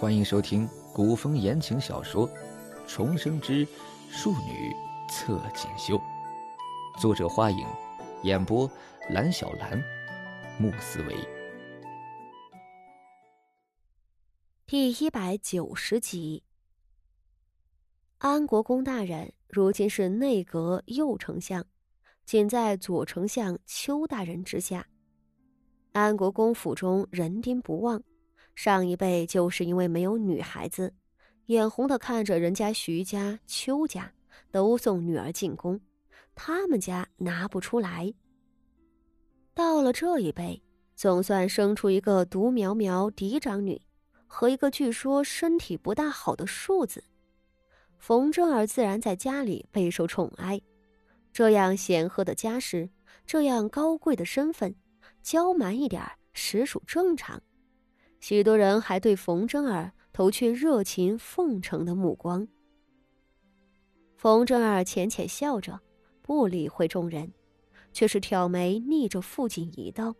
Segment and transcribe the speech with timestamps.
[0.00, 2.26] 欢迎收听古风言情小说
[2.86, 3.68] 《重生之
[4.08, 4.74] 庶女
[5.10, 5.98] 侧锦绣》，
[6.98, 7.66] 作者：花影，
[8.22, 8.66] 演播：
[9.10, 9.78] 蓝小兰、
[10.58, 11.14] 穆思维。
[14.66, 16.42] 第一百九十集，
[18.16, 21.62] 安国公大人如今是内阁右丞相，
[22.24, 24.86] 仅在左丞相邱大人之下。
[25.92, 28.02] 安国公府中人丁不旺。
[28.62, 30.92] 上一辈就是因为没有女孩子，
[31.46, 34.12] 眼红的看着人家徐家、邱家
[34.50, 35.80] 都送女儿进宫，
[36.34, 38.12] 他们家拿不出来。
[39.54, 40.62] 到了这一辈，
[40.94, 43.80] 总算生出一个独苗苗嫡长女
[44.26, 47.02] 和一个据说身体不大好的庶子，
[47.96, 50.60] 冯正儿自然在家里备受宠爱。
[51.32, 52.90] 这样显赫的家世，
[53.24, 54.74] 这样高贵的身份，
[55.22, 56.02] 娇蛮一点
[56.34, 57.42] 实属正常。
[58.20, 62.46] 许多人还对冯真儿投去热情奉承的目光。
[64.16, 65.80] 冯真儿浅浅笑着，
[66.20, 67.32] 不理会众人，
[67.92, 70.14] 却是挑眉逆着傅锦一道：“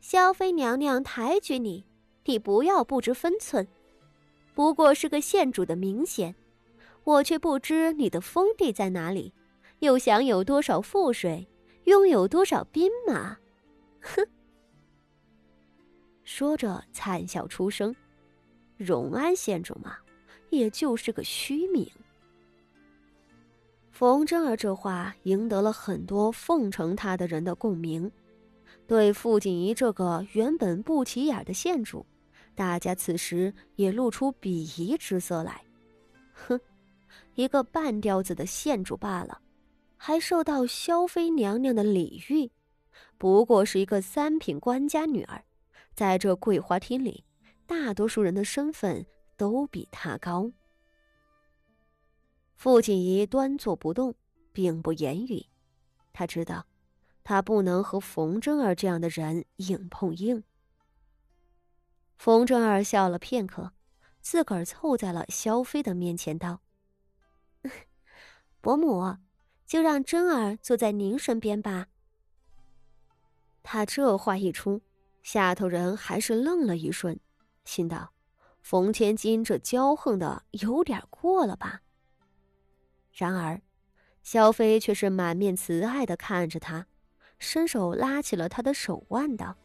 [0.00, 1.84] 萧妃娘娘抬举你，
[2.24, 3.66] 你不要不知分寸。
[4.54, 6.34] 不过是个县主的名衔，
[7.02, 9.34] 我却不知你的封地在哪里，
[9.80, 11.48] 又享有多少赋税，
[11.84, 13.36] 拥有多少兵马。
[14.00, 14.24] 哼！”
[16.26, 17.94] 说着，惨笑出声。
[18.76, 19.96] 荣安县主嘛，
[20.50, 21.88] 也就是个虚名。
[23.90, 28.10] 冯真儿这话赢得了很多奉承他的人的共鸣。
[28.88, 32.04] 对傅锦仪这个原本不起眼的县主，
[32.54, 35.62] 大家此时也露出鄙夷之色来。
[36.32, 36.60] 哼，
[37.34, 39.40] 一个半吊子的县主罢了，
[39.96, 42.50] 还受到萧妃娘娘的礼遇，
[43.16, 45.42] 不过是一个三品官家女儿。
[45.96, 47.24] 在这桂花厅里，
[47.64, 50.52] 大多数人的身份都比他高。
[52.54, 54.14] 傅锦仪端坐不动，
[54.52, 55.46] 并不言语。
[56.12, 56.66] 他知道，
[57.24, 60.44] 他不能和冯真儿这样的人硬碰硬。
[62.18, 63.72] 冯真儿笑了片刻，
[64.20, 66.60] 自个儿凑在了萧飞的面前，道
[68.60, 69.16] ：“伯母，
[69.64, 71.86] 就让真儿坐在您身边吧。”
[73.64, 74.82] 他这话一出。
[75.26, 77.18] 下头人还是愣了一瞬，
[77.64, 78.12] 心道
[78.62, 81.80] ：“冯千金这骄横的有点过了吧？”
[83.12, 83.60] 然而，
[84.22, 86.86] 萧妃却是满面慈爱的看着他，
[87.40, 89.56] 伸手拉起了他的手腕，道：“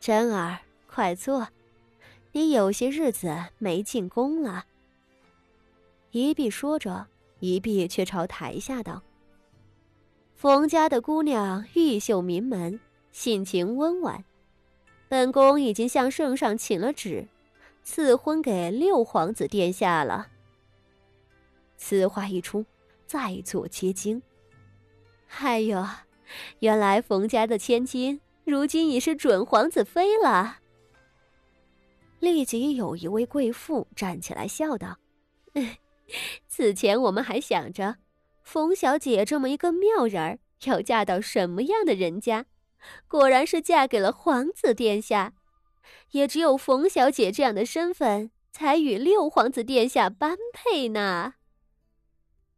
[0.00, 0.58] 真儿，
[0.88, 1.46] 快坐，
[2.32, 4.66] 你有些日子没进宫了。”
[6.10, 7.06] 一碧说着，
[7.38, 9.00] 一碧却朝台下道
[10.34, 12.80] ：“冯家的姑娘玉秀名门。”
[13.14, 14.24] 性情温婉，
[15.08, 17.28] 本宫已经向圣上请了旨，
[17.84, 20.26] 赐婚给六皇子殿下了。
[21.76, 22.66] 此话一出，
[23.06, 24.20] 在座皆惊。
[25.38, 25.86] 哎呦，
[26.58, 30.58] 原来冯家的千金如今已是准皇子妃了。
[32.18, 34.98] 立即有一位贵妇站起来笑道
[36.48, 37.98] ：“此前我们还想着，
[38.42, 42.46] 冯小姐这么一个妙人儿，要嫁到什么样的人家？”
[43.06, 45.32] 果然是嫁给了皇子殿下，
[46.10, 51.34] 也只有冯小姐这样的身份，才与六皇子殿下般配呢。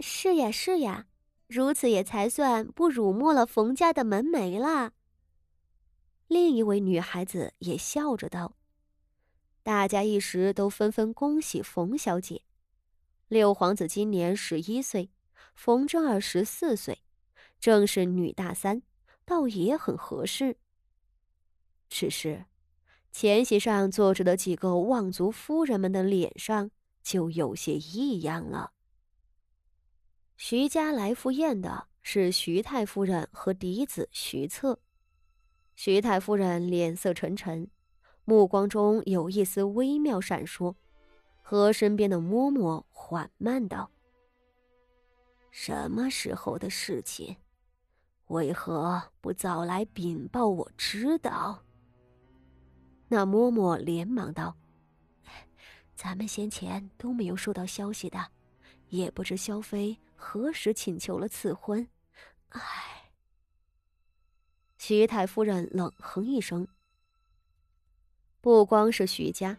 [0.00, 1.06] 是呀，是呀，
[1.46, 4.92] 如此也才算不辱没了冯家的门楣了。
[6.26, 8.56] 另一位女孩子也笑着道
[9.62, 12.42] ：“大家一时都纷纷恭喜冯小姐。
[13.28, 15.10] 六皇子今年十一岁，
[15.54, 17.02] 冯正儿十四岁，
[17.60, 18.82] 正是女大三。”
[19.24, 20.56] 倒也很合适。
[21.88, 22.44] 只是，
[23.12, 26.70] 前席上坐着的几个望族夫人们的脸上
[27.02, 28.72] 就有些异样了。
[30.36, 34.80] 徐家来赴宴的是徐太夫人和嫡子徐策。
[35.76, 37.70] 徐太夫人脸色沉沉，
[38.24, 40.74] 目光中有一丝微妙闪烁，
[41.42, 43.90] 和身边的嬷嬷缓慢道
[45.52, 47.36] ：“什么时候的事情？”
[48.34, 51.62] 为何不早来禀报我知道？
[53.06, 54.56] 那嬷嬷连忙道
[55.94, 58.32] ：“咱们先前都没有收到消息的，
[58.88, 61.86] 也不知萧妃何时请求了赐婚。”
[62.50, 62.60] 唉。
[64.78, 66.66] 徐太夫人冷哼一声。
[68.40, 69.56] 不光是徐家，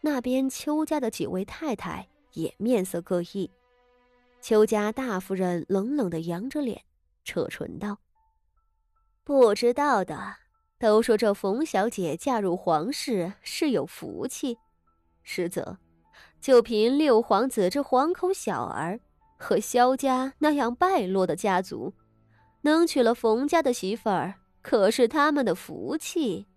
[0.00, 3.50] 那边邱家的几位太太也面色各异。
[4.40, 6.84] 邱家大夫人冷冷的扬着脸。
[7.24, 7.98] 扯唇道
[9.24, 10.36] ：“不知道的，
[10.78, 14.58] 都说这冯小姐嫁入皇室是有福气，
[15.22, 15.78] 实则
[16.40, 18.98] 就凭六皇子这黄口小儿
[19.38, 21.94] 和萧家那样败落的家族，
[22.62, 26.48] 能娶了冯家的媳妇儿，可是他们的福气。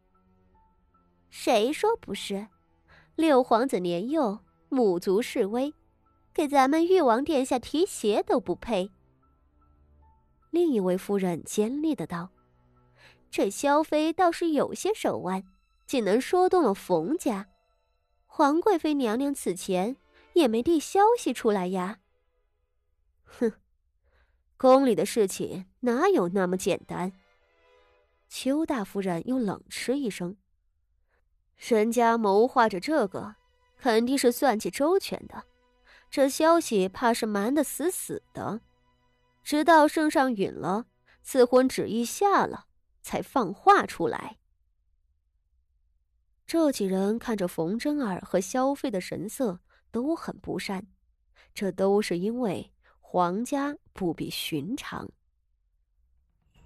[1.30, 2.48] 谁说不是？
[3.16, 4.40] 六皇子年幼，
[4.70, 5.72] 母族势微，
[6.34, 8.90] 给咱们誉王殿下提鞋都不配。
[10.50, 12.30] 另一位夫人尖利的道。
[13.36, 15.44] 这萧妃倒是有些手腕，
[15.86, 17.50] 竟能说动了冯家。
[18.28, 19.98] 皇贵妃娘娘此前
[20.32, 22.00] 也没递消息出来呀。
[23.26, 23.52] 哼，
[24.56, 27.12] 宫里的事情哪有那么简单？
[28.30, 30.38] 邱大夫人又冷嗤一声
[31.60, 33.36] ：“人家谋划着这个，
[33.76, 35.44] 肯定是算计周全的。
[36.10, 38.62] 这消息怕是瞒得死死的，
[39.44, 40.86] 直到圣上允了，
[41.22, 42.68] 赐婚旨意下了。”
[43.06, 44.40] 才放话出来。
[46.48, 49.60] 这几人看着冯真儿和萧妃的神色
[49.92, 50.88] 都很不善，
[51.54, 55.08] 这都是因为皇家不比寻常。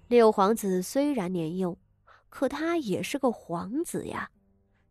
[0.08, 1.76] 六皇子虽然年幼，
[2.30, 4.30] 可他也是个皇子呀，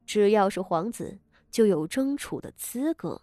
[0.05, 1.19] 只要是皇子，
[1.49, 3.19] 就有争储的资格。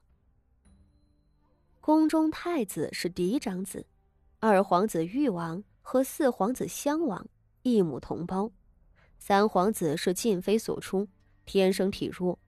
[1.81, 3.87] 宫中太子是嫡长子，
[4.41, 7.25] 二皇子誉王和四皇子襄王。
[7.67, 8.53] 一母同胞，
[9.19, 11.09] 三皇子是晋妃所出，
[11.45, 12.39] 天生体弱，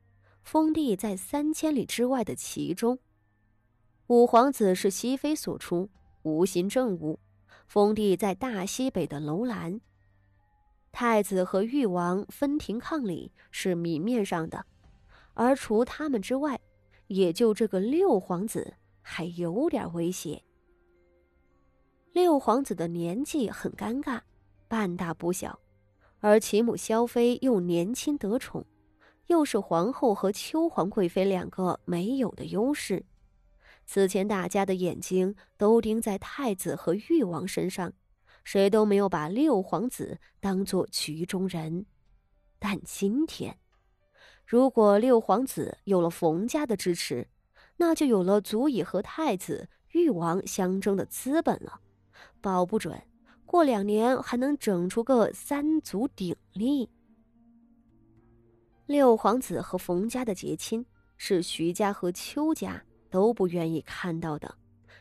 [0.44, 2.98] 封地在三千里之外的其中；
[4.06, 5.90] 五皇子是熹妃所出，
[6.22, 7.18] 无心政务，
[7.66, 9.80] 封地在大西北的楼兰。
[10.92, 14.66] 太子和誉王分庭抗礼是明面上的，
[15.34, 16.60] 而除他们之外，
[17.08, 20.44] 也就这个六皇子还有点威胁。
[22.12, 24.20] 六皇子的年纪很尴尬。
[24.68, 25.58] 半大不小，
[26.20, 28.66] 而其母萧妃又年轻得宠，
[29.26, 33.04] 又是皇后和秋皇贵妃两个没有的优势。
[33.86, 37.94] 此前大家的眼睛都盯在太子和誉王身上，
[38.44, 41.86] 谁都没有把六皇子当做局中人。
[42.58, 43.56] 但今天，
[44.44, 47.28] 如果六皇子有了冯家的支持，
[47.78, 51.80] 那就有了足以和太子、誉王相争的资本了，
[52.42, 53.07] 保不准。
[53.48, 56.86] 过两年还能整出个三足鼎立。
[58.84, 60.84] 六皇子和冯家的结亲
[61.16, 64.54] 是徐家和邱家都不愿意看到的，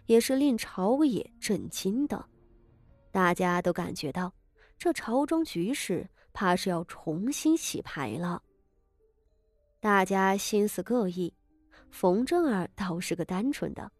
[0.05, 2.25] 也是令朝野震惊的。
[3.11, 4.33] 大家都感觉到，
[4.79, 8.41] 这朝中局势怕是要重新洗牌了。
[9.81, 11.33] 大家心思各异，
[11.91, 13.91] 冯正儿倒是个单纯的。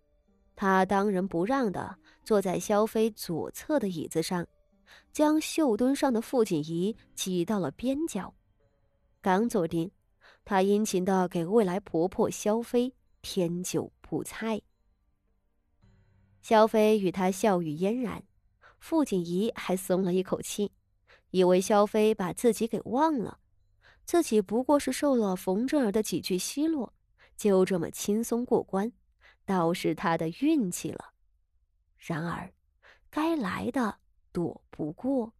[0.58, 4.48] 他当仁不让的坐在萧妃左侧的椅子上，
[5.14, 8.34] 将绣墩上的傅锦仪挤到了边角。
[9.22, 9.92] 刚坐定，
[10.44, 14.60] 他殷勤的给未来婆婆萧妃添酒补菜。
[16.42, 18.24] 萧妃与他笑语嫣然，
[18.80, 20.72] 傅锦仪还松了一口气，
[21.30, 23.38] 以为萧妃把自己给忘了，
[24.06, 26.92] 自己不过是受了冯正儿的几句奚落，
[27.36, 28.92] 就这么轻松过关。
[29.48, 31.14] 倒是他的运气了，
[31.98, 32.52] 然而，
[33.10, 34.00] 该来的
[34.34, 35.34] 躲不过。